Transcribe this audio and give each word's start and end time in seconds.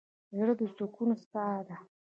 زړه 0.37 0.53
د 0.59 0.61
سکون 0.77 1.09
څاه 1.31 1.59
ده. 1.67 1.77